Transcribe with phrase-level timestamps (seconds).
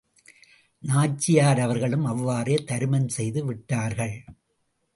[0.83, 4.15] நாச்சியார் அவர்களும் அவ்வாறே தருமம் செய்து விட்டார்கள்.